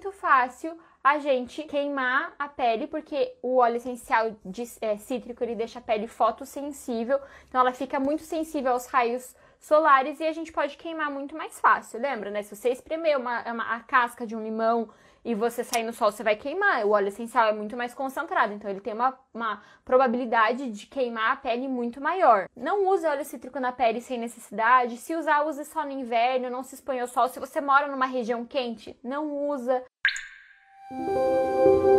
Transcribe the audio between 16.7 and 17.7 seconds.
O óleo essencial é